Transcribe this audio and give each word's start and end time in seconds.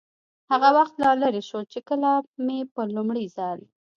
هغه 0.51 0.69
وخت 0.77 0.95
لا 1.03 1.11
لرې 1.21 1.41
شول، 1.49 1.65
چې 1.73 1.79
کله 1.89 2.09
مې 2.45 2.59
په 2.73 2.81
لومړي 2.95 3.25
ځل. 3.35 3.59